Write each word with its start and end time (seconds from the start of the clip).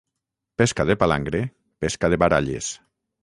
Pesca 0.61 0.85
de 0.91 0.95
palangre, 1.03 1.43
pesca 1.85 2.11
de 2.15 2.21
baralles. 2.25 2.73